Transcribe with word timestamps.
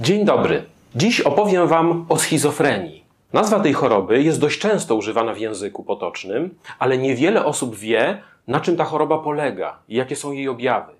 Dzień 0.00 0.24
dobry. 0.24 0.64
Dziś 0.94 1.20
opowiem 1.20 1.68
Wam 1.68 2.06
o 2.08 2.18
schizofrenii. 2.18 3.04
Nazwa 3.32 3.60
tej 3.60 3.72
choroby 3.72 4.22
jest 4.22 4.40
dość 4.40 4.58
często 4.58 4.94
używana 4.94 5.34
w 5.34 5.38
języku 5.38 5.84
potocznym, 5.84 6.54
ale 6.78 6.98
niewiele 6.98 7.44
osób 7.44 7.76
wie, 7.76 8.22
na 8.48 8.60
czym 8.60 8.76
ta 8.76 8.84
choroba 8.84 9.18
polega 9.18 9.78
i 9.88 9.96
jakie 9.96 10.16
są 10.16 10.32
jej 10.32 10.48
objawy. 10.48 10.92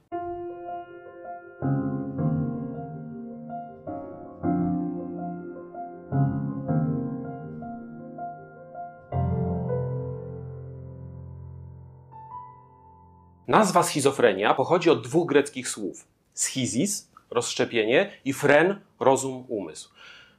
Nazwa 13.49 13.83
schizofrenia 13.83 14.55
pochodzi 14.55 14.91
od 14.91 15.03
dwóch 15.03 15.29
greckich 15.29 15.69
słów: 15.69 16.07
schizis, 16.35 17.14
rozszczepienie, 17.31 18.11
i 18.25 18.33
fren, 18.33 18.81
rozum, 19.01 19.45
umysł. 19.49 19.91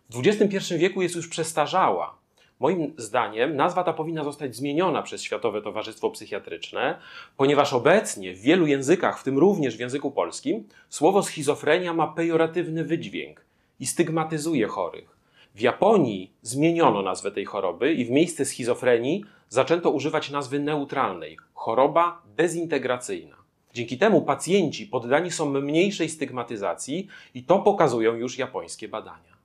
W 0.10 0.28
XXI 0.28 0.78
wieku 0.78 1.02
jest 1.02 1.16
już 1.16 1.28
przestarzała. 1.28 2.18
Moim 2.60 2.94
zdaniem 2.98 3.56
nazwa 3.56 3.84
ta 3.84 3.94
powinna 3.94 4.24
zostać 4.24 4.56
zmieniona 4.56 5.02
przez 5.02 5.22
Światowe 5.22 5.62
Towarzystwo 5.62 6.10
Psychiatryczne, 6.10 6.98
ponieważ 7.38 7.74
obecnie 7.74 8.34
w 8.34 8.40
wielu 8.40 8.68
językach, 8.68 9.20
w 9.20 9.24
tym 9.24 9.38
również 9.38 9.78
w 9.78 9.80
języku 9.80 10.12
polskim, 10.12 10.68
słowo 10.90 11.24
schizofrenia 11.24 11.94
ma 11.94 12.08
pejoratywny 12.08 12.84
wydźwięk 12.84 13.46
i 13.80 13.86
stygmatyzuje 13.86 14.68
chorych. 14.68 15.16
W 15.56 15.62
Japonii 15.62 16.34
zmieniono 16.42 17.02
nazwę 17.02 17.32
tej 17.32 17.46
choroby 17.46 17.94
i 17.94 18.06
w 18.06 18.12
miejsce 18.12 18.46
schizofrenii 18.46 19.26
zaczęto 19.50 19.92
używać 19.92 20.30
nazwy 20.30 20.60
neutralnej 20.60 21.38
choroba 21.54 22.22
dezintegracyjna. 22.26 23.45
Dzięki 23.76 23.98
temu 23.98 24.22
pacjenci 24.22 24.88
poddani 24.88 25.32
są 25.32 25.62
mniejszej 25.62 26.10
stygmatyzacji 26.10 27.08
i 27.34 27.44
to 27.44 27.60
pokazują 27.60 28.16
już 28.16 28.38
japońskie 28.38 28.88
badania. 28.88 29.38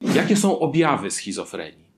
Jakie 0.00 0.36
są 0.36 0.58
objawy 0.58 1.10
schizofrenii? 1.10 1.88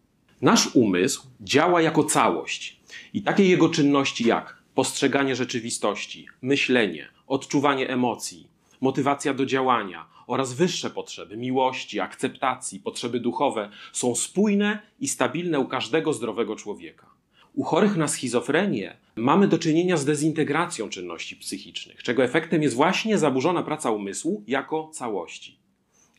Nasz 0.43 0.77
umysł 0.77 1.27
działa 1.41 1.83
jako 1.83 2.05
całość 2.05 2.81
i 3.15 3.23
takie 3.23 3.45
jego 3.45 3.69
czynności 3.69 4.29
jak 4.29 4.63
postrzeganie 4.75 5.37
rzeczywistości, 5.37 6.27
myślenie, 6.43 7.09
odczuwanie 7.27 7.89
emocji, 7.89 8.49
motywacja 8.81 9.35
do 9.35 9.47
działania 9.47 10.07
oraz 10.27 10.53
wyższe 10.53 10.91
potrzeby 10.91 11.37
miłości, 11.37 12.01
akceptacji, 12.01 12.81
potrzeby 12.81 13.21
duchowe 13.21 13.71
są 13.93 14.15
spójne 14.15 14.79
i 15.01 15.09
stabilne 15.09 15.61
u 15.61 15.69
każdego 15.69 16.13
zdrowego 16.13 16.57
człowieka. 16.57 17.07
U 17.55 17.65
chorych 17.65 17.97
na 17.97 18.09
schizofrenię 18.09 18.97
mamy 19.17 19.49
do 19.49 19.59
czynienia 19.59 19.97
z 19.97 20.05
dezintegracją 20.05 20.89
czynności 20.89 21.37
psychicznych, 21.37 22.03
czego 22.03 22.25
efektem 22.25 22.63
jest 22.63 22.75
właśnie 22.75 23.19
zaburzona 23.19 23.63
praca 23.63 23.91
umysłu 23.91 24.45
jako 24.47 24.91
całości. 24.93 25.59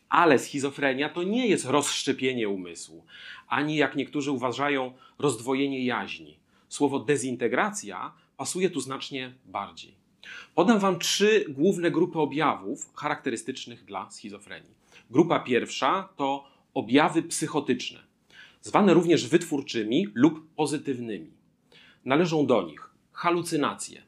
Ale 0.10 0.40
schizofrenia 0.40 1.10
to 1.10 1.24
nie 1.24 1.48
jest 1.48 1.66
rozszczepienie 1.66 2.50
umysłu, 2.50 3.06
ani 3.48 3.76
jak 3.76 3.96
niektórzy 3.96 4.32
uważają, 4.32 4.94
rozdwojenie 5.20 5.86
jaźni. 5.86 6.38
Słowo 6.70 7.00
dezintegracja 7.00 8.14
pasuje 8.38 8.70
tu 8.70 8.82
znacznie 8.82 9.34
bardziej. 9.46 9.96
Podam 10.56 10.80
Wam 10.80 11.00
trzy 11.00 11.46
główne 11.50 11.92
grupy 11.92 12.20
objawów 12.20 12.94
charakterystycznych 12.96 13.86
dla 13.86 14.12
schizofrenii. 14.12 14.74
Grupa 15.12 15.40
pierwsza 15.40 16.10
to 16.16 16.48
objawy 16.74 17.24
psychotyczne, 17.24 18.00
zwane 18.62 18.94
również 18.94 19.28
wytwórczymi 19.28 20.08
lub 20.14 20.56
pozytywnymi. 20.56 21.32
Należą 22.06 22.46
do 22.46 22.62
nich 22.62 22.90
halucynacje. 23.12 24.02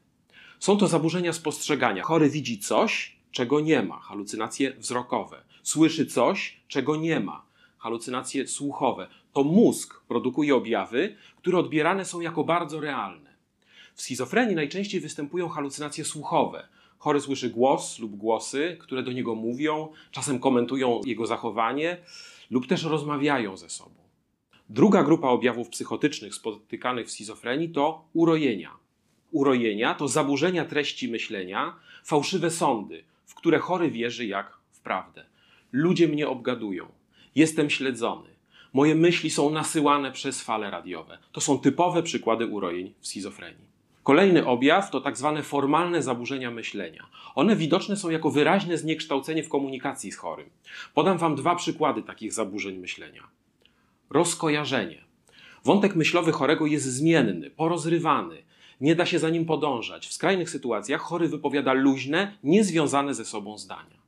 Są 0.58 0.76
to 0.76 0.88
zaburzenia 0.88 1.32
spostrzegania. 1.32 2.02
Chory 2.02 2.30
widzi 2.30 2.58
coś, 2.58 3.16
czego 3.30 3.60
nie 3.60 3.82
ma, 3.82 4.00
halucynacje 4.00 4.72
wzrokowe. 4.72 5.44
Słyszy 5.62 6.06
coś, 6.06 6.60
czego 6.68 6.96
nie 6.96 7.20
ma, 7.20 7.44
halucynacje 7.78 8.48
słuchowe. 8.48 9.08
To 9.32 9.44
mózg 9.44 10.00
produkuje 10.08 10.54
objawy, 10.54 11.16
które 11.36 11.58
odbierane 11.58 12.04
są 12.04 12.20
jako 12.20 12.44
bardzo 12.44 12.80
realne. 12.80 13.34
W 13.94 14.02
schizofrenii 14.02 14.56
najczęściej 14.56 15.00
występują 15.00 15.48
halucynacje 15.48 16.04
słuchowe. 16.04 16.68
Chory 16.98 17.20
słyszy 17.20 17.50
głos 17.50 17.98
lub 17.98 18.16
głosy, 18.16 18.76
które 18.80 19.02
do 19.02 19.12
niego 19.12 19.34
mówią, 19.34 19.88
czasem 20.10 20.38
komentują 20.38 21.00
jego 21.04 21.26
zachowanie 21.26 21.96
lub 22.50 22.66
też 22.66 22.84
rozmawiają 22.84 23.56
ze 23.56 23.70
sobą. 23.70 24.03
Druga 24.68 25.02
grupa 25.02 25.28
objawów 25.28 25.68
psychotycznych 25.68 26.34
spotykanych 26.34 27.06
w 27.06 27.10
schizofrenii 27.10 27.68
to 27.68 28.04
urojenia. 28.12 28.70
Urojenia 29.32 29.94
to 29.94 30.08
zaburzenia 30.08 30.64
treści 30.64 31.08
myślenia, 31.08 31.74
fałszywe 32.04 32.50
sądy, 32.50 33.04
w 33.26 33.34
które 33.34 33.58
chory 33.58 33.90
wierzy 33.90 34.26
jak 34.26 34.56
w 34.72 34.80
prawdę. 34.80 35.24
Ludzie 35.72 36.08
mnie 36.08 36.28
obgadują. 36.28 36.86
Jestem 37.34 37.70
śledzony. 37.70 38.28
Moje 38.72 38.94
myśli 38.94 39.30
są 39.30 39.50
nasyłane 39.50 40.12
przez 40.12 40.42
fale 40.42 40.70
radiowe. 40.70 41.18
To 41.32 41.40
są 41.40 41.58
typowe 41.58 42.02
przykłady 42.02 42.46
urojeń 42.46 42.94
w 43.00 43.06
schizofrenii. 43.06 43.74
Kolejny 44.02 44.46
objaw 44.46 44.90
to 44.90 45.00
tak 45.00 45.16
zwane 45.16 45.42
formalne 45.42 46.02
zaburzenia 46.02 46.50
myślenia. 46.50 47.06
One 47.34 47.56
widoczne 47.56 47.96
są 47.96 48.10
jako 48.10 48.30
wyraźne 48.30 48.78
zniekształcenie 48.78 49.42
w 49.42 49.48
komunikacji 49.48 50.12
z 50.12 50.16
chorym. 50.16 50.50
Podam 50.94 51.18
Wam 51.18 51.34
dwa 51.34 51.54
przykłady 51.54 52.02
takich 52.02 52.32
zaburzeń 52.32 52.78
myślenia. 52.78 53.22
Rozkojarzenie. 54.10 55.04
Wątek 55.64 55.96
myślowy 55.96 56.32
chorego 56.32 56.66
jest 56.66 56.86
zmienny, 56.86 57.50
porozrywany, 57.50 58.42
nie 58.80 58.94
da 58.94 59.06
się 59.06 59.18
za 59.18 59.30
nim 59.30 59.44
podążać. 59.44 60.06
W 60.06 60.12
skrajnych 60.12 60.50
sytuacjach 60.50 61.00
chory 61.00 61.28
wypowiada 61.28 61.72
luźne, 61.72 62.38
niezwiązane 62.42 63.14
ze 63.14 63.24
sobą 63.24 63.58
zdania. 63.58 64.02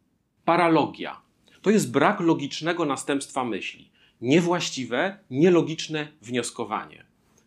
Paralogia 0.44 1.20
to 1.62 1.70
jest 1.70 1.92
brak 1.92 2.20
logicznego 2.20 2.84
następstwa 2.84 3.44
myśli, 3.44 3.90
niewłaściwe, 4.20 5.18
nielogiczne 5.30 6.08
wnioskowanie. 6.22 7.04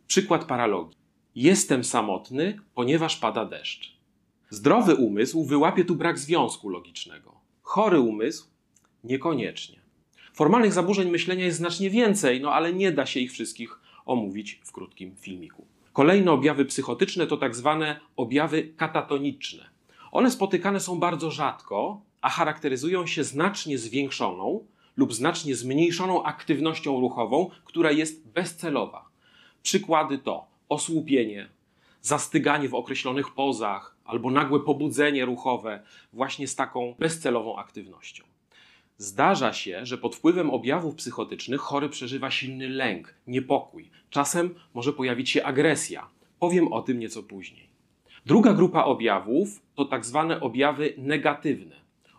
Przykład 0.08 0.46
paralogii. 0.46 0.98
Jestem 1.36 1.84
samotny, 1.84 2.60
ponieważ 2.76 3.18
pada 3.18 3.46
deszcz. 3.46 3.98
Zdrowy 4.50 4.96
umysł 4.96 5.44
wyłapie 5.44 5.86
tu 5.86 5.96
brak 5.96 6.20
związku 6.20 6.70
logicznego. 6.70 7.42
Chory 7.62 8.00
umysł 8.00 8.48
niekoniecznie. 9.04 9.79
Formalnych 10.40 10.74
zaburzeń 10.74 11.10
myślenia 11.10 11.46
jest 11.46 11.58
znacznie 11.58 11.90
więcej, 11.90 12.42
no 12.42 12.54
ale 12.54 12.74
nie 12.74 12.92
da 12.92 13.06
się 13.06 13.20
ich 13.20 13.32
wszystkich 13.32 13.80
omówić 14.06 14.62
w 14.64 14.72
krótkim 14.72 15.16
filmiku. 15.16 15.66
Kolejne 15.94 16.32
objawy 16.32 16.66
psychotyczne 16.66 17.28
to 17.28 17.38
tak 17.38 17.56
zwane 17.56 18.00
objawy 18.16 18.74
katatoniczne. 18.78 19.70
One 20.12 20.32
spotykane 20.32 20.80
są 20.80 21.00
bardzo 21.00 21.32
rzadko, 21.32 22.02
a 22.22 22.30
charakteryzują 22.30 23.08
się 23.08 23.24
znacznie 23.24 23.78
zwiększoną 23.78 24.66
lub 24.98 25.14
znacznie 25.14 25.56
zmniejszoną 25.56 26.24
aktywnością 26.24 27.02
ruchową, 27.02 27.50
która 27.66 27.92
jest 27.92 28.28
bezcelowa. 28.28 29.10
Przykłady 29.64 30.18
to 30.18 30.48
osłupienie, 30.70 31.50
zastyganie 32.02 32.70
w 32.70 32.76
określonych 32.76 33.34
pozach 33.34 33.96
albo 34.06 34.32
nagłe 34.32 34.60
pobudzenie 34.60 35.26
ruchowe 35.26 35.84
właśnie 36.14 36.48
z 36.48 36.56
taką 36.56 36.96
bezcelową 37.00 37.58
aktywnością. 37.58 38.29
Zdarza 39.02 39.54
się, 39.54 39.86
że 39.86 39.98
pod 39.98 40.16
wpływem 40.16 40.50
objawów 40.50 40.96
psychotycznych 40.96 41.62
chory 41.62 41.90
przeżywa 41.90 42.32
silny 42.32 42.70
lęk, 42.70 43.14
niepokój. 43.28 43.90
Czasem 44.10 44.56
może 44.74 44.94
pojawić 44.94 45.30
się 45.30 45.44
agresja. 45.44 46.08
Powiem 46.40 46.74
o 46.74 46.82
tym 46.82 47.00
nieco 47.00 47.24
później. 47.24 47.70
Druga 48.26 48.54
grupa 48.54 48.84
objawów 48.84 49.62
to 49.76 49.86
tak 49.86 50.06
zwane 50.06 50.40
objawy 50.40 50.94
negatywne. 50.98 51.76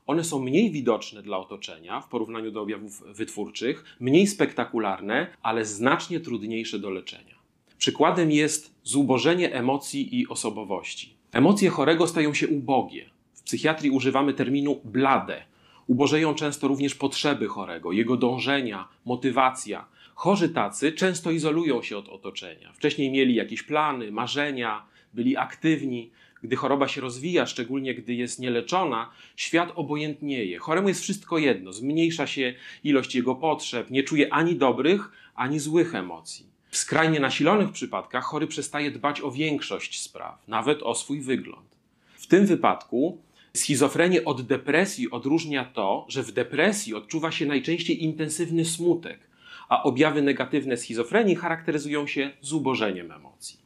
One 0.06 0.24
są 0.24 0.40
mniej 0.42 0.70
widoczne 0.70 1.22
dla 1.22 1.38
otoczenia 1.38 2.00
w 2.00 2.08
porównaniu 2.08 2.50
do 2.50 2.62
objawów 2.62 3.02
wytwórczych, 3.06 3.84
mniej 4.00 4.26
spektakularne, 4.26 5.26
ale 5.42 5.64
znacznie 5.64 6.20
trudniejsze 6.20 6.78
do 6.78 6.90
leczenia. 6.90 7.34
Przykładem 7.78 8.30
jest 8.30 8.74
zubożenie 8.82 9.52
emocji 9.54 10.20
i 10.20 10.28
osobowości. 10.28 11.14
Emocje 11.32 11.70
chorego 11.70 12.06
stają 12.06 12.34
się 12.34 12.48
ubogie. 12.48 13.10
W 13.34 13.42
psychiatrii 13.42 13.90
używamy 13.90 14.34
terminu 14.34 14.80
blade, 14.84 15.50
Ubożeją 15.90 16.34
często 16.34 16.68
również 16.68 16.94
potrzeby 16.94 17.48
chorego, 17.48 17.92
jego 17.92 18.16
dążenia, 18.16 18.88
motywacja. 19.04 19.86
Chorzy 20.14 20.48
tacy 20.48 20.92
często 20.92 21.30
izolują 21.30 21.82
się 21.82 21.96
od 21.96 22.08
otoczenia. 22.08 22.72
Wcześniej 22.72 23.10
mieli 23.10 23.34
jakieś 23.34 23.62
plany, 23.62 24.12
marzenia, 24.12 24.82
byli 25.14 25.36
aktywni. 25.36 26.10
Gdy 26.42 26.56
choroba 26.56 26.88
się 26.88 27.00
rozwija, 27.00 27.46
szczególnie 27.46 27.94
gdy 27.94 28.14
jest 28.14 28.38
nieleczona, 28.38 29.10
świat 29.36 29.72
obojętnieje. 29.74 30.58
Choremu 30.58 30.88
jest 30.88 31.02
wszystko 31.02 31.38
jedno, 31.38 31.72
zmniejsza 31.72 32.26
się 32.26 32.54
ilość 32.84 33.14
jego 33.14 33.34
potrzeb, 33.34 33.90
nie 33.90 34.02
czuje 34.02 34.32
ani 34.32 34.56
dobrych, 34.56 35.12
ani 35.34 35.58
złych 35.58 35.94
emocji. 35.94 36.46
W 36.68 36.76
skrajnie 36.76 37.20
nasilonych 37.20 37.70
przypadkach 37.70 38.24
chory 38.24 38.46
przestaje 38.46 38.90
dbać 38.90 39.20
o 39.20 39.30
większość 39.30 40.02
spraw, 40.02 40.48
nawet 40.48 40.82
o 40.82 40.94
swój 40.94 41.20
wygląd. 41.20 41.76
W 42.16 42.26
tym 42.26 42.46
wypadku 42.46 43.18
Schizofrenię 43.56 44.24
od 44.24 44.42
depresji 44.42 45.10
odróżnia 45.10 45.64
to, 45.64 46.06
że 46.08 46.22
w 46.22 46.32
depresji 46.32 46.94
odczuwa 46.94 47.32
się 47.32 47.46
najczęściej 47.46 48.04
intensywny 48.04 48.64
smutek, 48.64 49.30
a 49.68 49.82
objawy 49.82 50.22
negatywne 50.22 50.76
schizofrenii 50.76 51.36
charakteryzują 51.36 52.06
się 52.06 52.30
zubożeniem 52.40 53.12
emocji. 53.12 53.60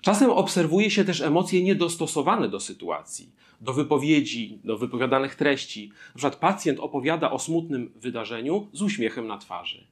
Czasem 0.00 0.30
obserwuje 0.30 0.90
się 0.90 1.04
też 1.04 1.20
emocje 1.20 1.62
niedostosowane 1.62 2.48
do 2.48 2.60
sytuacji, 2.60 3.32
do 3.60 3.72
wypowiedzi, 3.72 4.58
do 4.64 4.78
wypowiadanych 4.78 5.34
treści. 5.34 5.88
Na 5.88 6.14
przykład 6.14 6.36
pacjent 6.36 6.80
opowiada 6.80 7.30
o 7.30 7.38
smutnym 7.38 7.92
wydarzeniu 7.96 8.68
z 8.72 8.82
uśmiechem 8.82 9.26
na 9.26 9.38
twarzy 9.38 9.86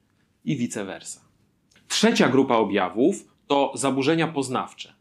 i 0.45 0.57
vice 0.57 0.85
versa. 0.85 1.21
Trzecia 1.89 2.29
grupa 2.29 2.57
objawów 2.57 3.25
to 3.47 3.73
zaburzenia 3.75 4.29
poznawcze. 4.29 4.98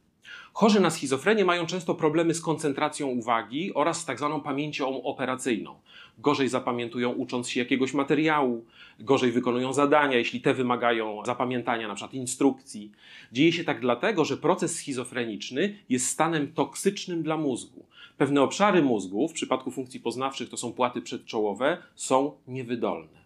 Chorzy 0.57 0.80
na 0.80 0.89
schizofrenię 0.89 1.45
mają 1.45 1.65
często 1.65 1.95
problemy 1.95 2.33
z 2.33 2.42
koncentracją 2.42 3.07
uwagi 3.07 3.74
oraz 3.74 4.01
z 4.01 4.06
tak 4.06 4.18
zwaną 4.18 4.42
pamięcią 4.42 5.04
operacyjną. 5.04 5.75
Gorzej 6.18 6.50
zapamiętują 6.50 7.12
ucząc 7.12 7.50
się 7.50 7.59
jakiegoś 7.59 7.94
materiału, 7.94 8.65
gorzej 9.00 9.31
wykonują 9.31 9.74
zadania, 9.74 10.18
jeśli 10.18 10.42
te 10.42 10.54
wymagają 10.54 11.21
zapamiętania, 11.25 11.86
np. 11.86 12.07
instrukcji. 12.12 12.92
Dzieje 13.31 13.51
się 13.51 13.63
tak 13.63 13.80
dlatego, 13.80 14.25
że 14.25 14.38
proces 14.38 14.75
schizofreniczny 14.75 15.77
jest 15.89 16.07
stanem 16.07 16.54
toksycznym 16.54 17.24
dla 17.24 17.38
mózgu. 17.38 17.86
Pewne 18.18 18.42
obszary 18.42 18.81
mózgu, 18.81 19.27
w 19.27 19.33
przypadku 19.33 19.71
funkcji 19.71 20.00
poznawczych 20.00 20.50
to 20.50 20.57
są 20.57 20.74
płaty 20.74 21.01
przedczołowe, 21.01 21.77
są 21.95 22.31
niewydolne. 22.48 23.18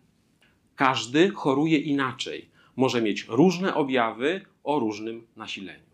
Każdy 0.76 1.30
choruje 1.30 1.78
inaczej. 1.78 2.50
Może 2.76 3.02
mieć 3.02 3.26
różne 3.30 3.76
objawy 3.76 4.42
o 4.64 4.80
różnym 4.80 5.28
nasileniu. 5.36 5.91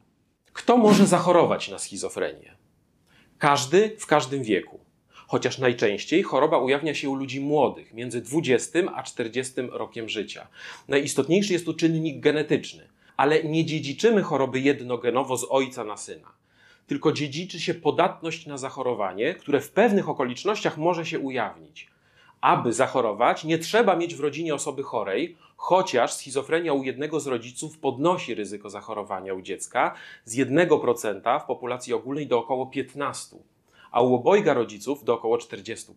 Kto 0.68 0.78
może 0.78 1.06
zachorować 1.06 1.70
na 1.70 1.80
schizofrenię? 1.80 2.56
Każdy 3.38 3.96
w 4.00 4.06
każdym 4.06 4.44
wieku. 4.44 4.80
Chociaż 5.28 5.58
najczęściej 5.58 6.24
choroba 6.24 6.58
ujawnia 6.58 6.94
się 6.94 7.10
u 7.10 7.16
ludzi 7.16 7.42
młodych, 7.42 7.94
między 7.94 8.22
20 8.22 8.80
a 8.96 9.04
40 9.04 9.54
rokiem 9.72 10.10
życia. 10.10 10.48
Najistotniejszy 10.88 11.54
jest 11.54 11.66
tu 11.66 11.74
czynnik 11.74 12.20
genetyczny, 12.20 12.88
ale 13.18 13.44
nie 13.44 13.66
dziedziczymy 13.66 14.24
choroby 14.24 14.60
jednogenowo 14.60 15.38
z 15.38 15.46
ojca 15.50 15.84
na 15.84 15.98
syna. 15.98 16.32
Tylko 16.88 17.12
dziedziczy 17.12 17.60
się 17.60 17.74
podatność 17.74 18.46
na 18.46 18.58
zachorowanie, 18.58 19.34
które 19.34 19.62
w 19.62 19.72
pewnych 19.72 20.10
okolicznościach 20.10 20.78
może 20.78 21.06
się 21.06 21.20
ujawnić. 21.20 21.88
Aby 22.42 22.74
zachorować, 22.74 23.44
nie 23.44 23.58
trzeba 23.58 23.96
mieć 23.96 24.16
w 24.16 24.20
rodzinie 24.20 24.56
osoby 24.56 24.84
chorej, 24.84 25.38
chociaż 25.58 26.14
schizofrenia 26.14 26.74
u 26.74 26.84
jednego 26.84 27.20
z 27.20 27.28
rodziców 27.28 27.78
podnosi 27.78 28.36
ryzyko 28.36 28.70
zachorowania 28.70 29.34
u 29.34 29.42
dziecka 29.42 29.96
z 30.26 30.38
1% 30.38 31.40
w 31.40 31.46
populacji 31.46 31.94
ogólnej 31.94 32.28
do 32.28 32.40
około 32.40 32.66
15%, 32.66 33.36
a 33.92 34.02
u 34.02 34.16
obojga 34.16 34.54
rodziców 34.54 35.04
do 35.04 35.14
około 35.14 35.38
40%. 35.38 35.94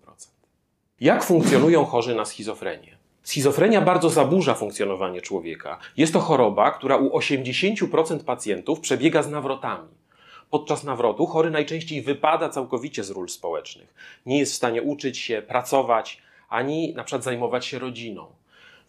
Jak 1.01 1.25
funkcjonują 1.25 1.85
chorzy 1.85 2.15
na 2.15 2.25
schizofrenię? 2.25 2.99
Schizofrenia 3.23 3.81
bardzo 3.81 4.11
zaburza 4.11 4.55
funkcjonowanie 4.55 5.21
człowieka. 5.21 5.79
Jest 5.97 6.13
to 6.13 6.21
choroba, 6.21 6.71
która 6.71 6.97
u 6.97 7.19
80% 7.19 8.25
pacjentów 8.25 8.81
przebiega 8.81 9.23
z 9.23 9.31
nawrotami. 9.31 9.89
Podczas 10.51 10.85
nawrotu 10.85 11.27
chory 11.27 11.51
najczęściej 11.51 12.03
wypada 12.03 12.49
całkowicie 12.49 13.05
z 13.05 13.11
ról 13.11 13.29
społecznych. 13.29 13.95
Nie 14.27 14.39
jest 14.39 14.53
w 14.53 14.57
stanie 14.57 14.83
uczyć 14.83 15.19
się, 15.19 15.43
pracować, 15.43 16.23
ani 16.49 16.95
na 16.95 17.05
przykład 17.05 17.25
zajmować 17.25 17.67
się 17.67 17.79
rodziną. 17.79 18.27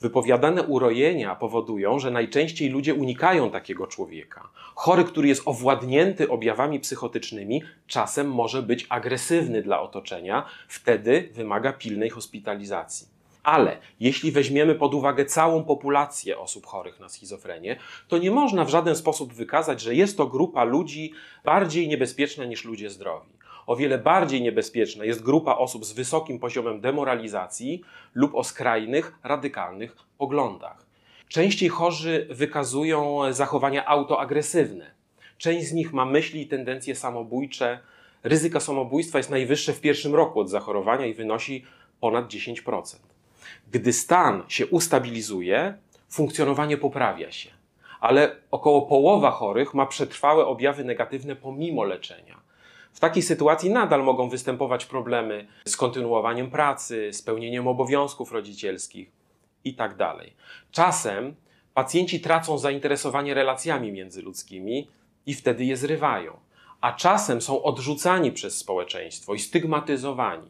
Wypowiadane 0.02 0.64
urojenia 0.64 1.36
powodują, 1.36 2.00
że 2.00 2.12
najczęściej 2.12 2.70
ludzie 2.70 2.94
unikają 2.94 3.52
takiego 3.52 3.88
człowieka. 3.88 4.50
Chory, 4.76 5.04
który 5.04 5.28
jest 5.28 5.42
owładnięty 5.46 6.30
objawami 6.30 6.80
psychotycznymi, 6.80 7.64
czasem 7.88 8.32
może 8.32 8.64
być 8.64 8.86
agresywny 8.90 9.62
dla 9.62 9.82
otoczenia, 9.82 10.46
wtedy 10.68 11.30
wymaga 11.34 11.74
pilnej 11.74 12.10
hospitalizacji. 12.10 13.08
Ale 13.44 13.78
jeśli 14.00 14.32
weźmiemy 14.32 14.76
pod 14.76 14.94
uwagę 14.94 15.26
całą 15.26 15.64
populację 15.64 16.40
osób 16.40 16.66
chorych 16.66 17.00
na 17.00 17.10
schizofrenię, 17.10 17.76
to 18.08 18.18
nie 18.18 18.32
można 18.32 18.66
w 18.66 18.70
żaden 18.70 18.96
sposób 18.96 19.34
wykazać, 19.34 19.82
że 19.82 19.96
jest 19.96 20.18
to 20.18 20.28
grupa 20.28 20.64
ludzi 20.64 21.14
bardziej 21.46 21.88
niebezpieczna 21.88 22.46
niż 22.46 22.66
ludzie 22.66 22.90
zdrowi. 22.90 23.41
O 23.68 23.76
wiele 23.76 23.98
bardziej 23.98 24.42
niebezpieczna 24.42 25.06
jest 25.06 25.24
grupa 25.24 25.56
osób 25.56 25.86
z 25.86 25.94
wysokim 25.94 26.40
poziomem 26.40 26.82
demoralizacji 26.82 27.82
lub 28.14 28.36
o 28.36 28.44
skrajnych, 28.44 29.14
radykalnych 29.24 29.96
poglądach. 30.18 30.86
Częściej 31.28 31.70
chorzy 31.70 32.28
wykazują 32.30 33.20
zachowania 33.34 33.86
autoagresywne. 33.86 34.92
Część 35.38 35.68
z 35.68 35.74
nich 35.74 35.94
ma 35.94 36.06
myśli 36.06 36.42
i 36.42 36.48
tendencje 36.48 36.96
samobójcze. 36.96 37.80
Ryzyko 38.24 38.60
samobójstwa 38.60 39.18
jest 39.18 39.30
najwyższe 39.30 39.74
w 39.74 39.82
pierwszym 39.82 40.16
roku 40.16 40.40
od 40.40 40.50
zachorowania 40.50 41.06
i 41.06 41.14
wynosi 41.14 41.66
ponad 42.00 42.28
10%. 42.28 42.96
Gdy 43.72 43.94
stan 43.94 44.44
się 44.48 44.68
ustabilizuje, 44.68 45.74
funkcjonowanie 46.10 46.78
poprawia 46.78 47.32
się, 47.32 47.50
ale 48.00 48.36
około 48.52 48.82
połowa 48.82 49.32
chorych 49.32 49.74
ma 49.74 49.86
przetrwałe 49.86 50.46
objawy 50.46 50.84
negatywne 50.84 51.36
pomimo 51.36 51.84
leczenia. 51.84 52.41
W 52.94 53.00
takiej 53.00 53.24
sytuacji 53.24 53.70
nadal 53.70 54.04
mogą 54.04 54.30
występować 54.30 54.86
problemy 54.86 55.48
z 55.66 55.78
kontynuowaniem 55.78 56.52
pracy, 56.52 57.10
spełnieniem 57.14 57.68
obowiązków 57.68 58.32
rodzicielskich 58.32 59.12
itd. 59.64 59.96
Tak 59.98 60.18
Czasem 60.72 61.36
pacjenci 61.74 62.20
tracą 62.20 62.58
zainteresowanie 62.58 63.34
relacjami 63.34 63.92
międzyludzkimi 63.92 64.88
i 65.26 65.34
wtedy 65.34 65.66
je 65.66 65.78
zrywają, 65.78 66.38
a 66.82 66.94
czasem 66.94 67.42
są 67.42 67.64
odrzucani 67.64 68.32
przez 68.32 68.58
społeczeństwo 68.58 69.34
i 69.34 69.40
stygmatyzowani. 69.40 70.50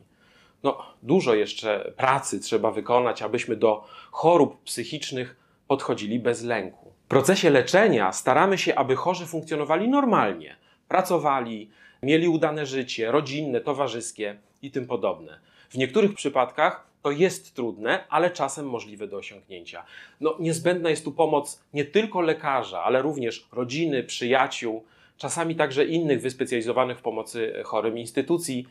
No, 0.64 0.78
dużo 1.04 1.34
jeszcze 1.34 1.94
pracy 1.98 2.40
trzeba 2.40 2.72
wykonać, 2.72 3.22
abyśmy 3.22 3.56
do 3.56 3.88
chorób 4.12 4.64
psychicznych 4.64 5.36
podchodzili 5.68 6.20
bez 6.20 6.44
lęku. 6.44 6.94
W 7.06 7.08
procesie 7.08 7.50
leczenia 7.50 8.12
staramy 8.12 8.58
się, 8.58 8.76
aby 8.76 8.96
chorzy 8.96 9.26
funkcjonowali 9.26 9.90
normalnie, 9.90 10.56
pracowali, 10.88 11.70
mieli 12.04 12.28
udane 12.28 12.66
życie, 12.66 13.12
rodzinne, 13.12 13.62
towarzyskie 13.62 14.38
i 14.62 14.72
tym 14.72 14.88
podobne. 14.88 15.40
W 15.70 15.78
niektórych 15.78 16.14
przypadkach 16.14 16.88
to 17.02 17.12
jest 17.12 17.56
trudne, 17.56 18.04
ale 18.10 18.32
czasem 18.32 18.70
możliwe 18.70 19.08
do 19.08 19.18
osiągnięcia. 19.18 19.86
No, 20.22 20.36
niezbędna 20.40 20.90
jest 20.90 21.04
tu 21.04 21.12
pomoc 21.12 21.64
nie 21.74 21.86
tylko 21.86 22.22
lekarza, 22.22 22.84
ale 22.84 23.02
również 23.02 23.48
rodziny, 23.52 24.04
przyjaciół, 24.04 24.84
czasami 25.18 25.56
także 25.56 25.86
innych 25.86 26.22
wyspecjalizowanych 26.22 27.00
w 27.00 27.02
pomocy 27.02 27.54
chorym 27.66 27.98
instytucji, 27.98 28.68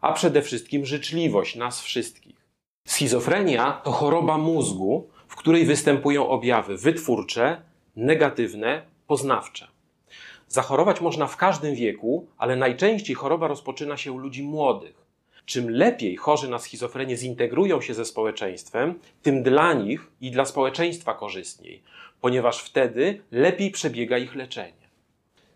a 0.00 0.12
przede 0.12 0.42
wszystkim 0.42 0.86
życzliwość 0.86 1.56
nas 1.56 1.80
wszystkich. 1.80 2.36
Schizofrenia 2.88 3.80
to 3.84 3.92
choroba 3.92 4.38
mózgu, 4.38 5.08
w 5.28 5.36
której 5.36 5.64
występują 5.64 6.28
objawy 6.28 6.76
wytwórcze, 6.76 7.62
negatywne, 7.96 8.82
poznawcze. 9.06 9.71
Zachorować 10.52 11.00
można 11.00 11.26
w 11.26 11.36
każdym 11.36 11.74
wieku, 11.74 12.26
ale 12.38 12.56
najczęściej 12.56 13.16
choroba 13.16 13.48
rozpoczyna 13.48 13.96
się 13.96 14.12
u 14.12 14.18
ludzi 14.18 14.42
młodych. 14.42 15.06
Czym 15.46 15.70
lepiej 15.70 16.16
chorzy 16.16 16.48
na 16.48 16.58
schizofrenię 16.58 17.16
zintegrują 17.16 17.80
się 17.80 17.94
ze 17.94 18.04
społeczeństwem, 18.04 18.94
tym 19.22 19.42
dla 19.42 19.72
nich 19.72 20.10
i 20.20 20.30
dla 20.30 20.44
społeczeństwa 20.44 21.14
korzystniej, 21.14 21.82
ponieważ 22.20 22.62
wtedy 22.62 23.22
lepiej 23.30 23.70
przebiega 23.70 24.18
ich 24.18 24.34
leczenie. 24.34 24.88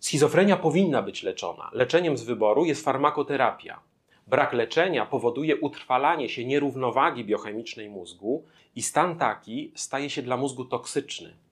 Schizofrenia 0.00 0.56
powinna 0.56 1.02
być 1.02 1.22
leczona. 1.22 1.70
Leczeniem 1.72 2.16
z 2.16 2.22
wyboru 2.22 2.64
jest 2.64 2.84
farmakoterapia. 2.84 3.80
Brak 4.26 4.52
leczenia 4.52 5.06
powoduje 5.06 5.56
utrwalanie 5.56 6.28
się 6.28 6.44
nierównowagi 6.44 7.24
biochemicznej 7.24 7.88
mózgu 7.88 8.44
i 8.76 8.82
stan 8.82 9.18
taki 9.18 9.72
staje 9.74 10.10
się 10.10 10.22
dla 10.22 10.36
mózgu 10.36 10.64
toksyczny. 10.64 11.45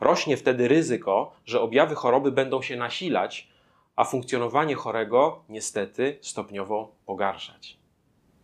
Rośnie 0.00 0.36
wtedy 0.36 0.68
ryzyko, 0.68 1.32
że 1.46 1.60
objawy 1.60 1.94
choroby 1.94 2.32
będą 2.32 2.62
się 2.62 2.76
nasilać, 2.76 3.48
a 3.96 4.04
funkcjonowanie 4.04 4.74
chorego 4.74 5.44
niestety 5.48 6.18
stopniowo 6.20 6.92
pogarszać. 7.06 7.79